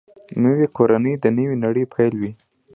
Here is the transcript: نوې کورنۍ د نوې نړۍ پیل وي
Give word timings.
نوې 0.43 0.67
کورنۍ 0.77 1.13
د 1.23 1.25
نوې 1.37 1.55
نړۍ 1.65 1.83
پیل 1.93 2.13
وي 2.19 2.31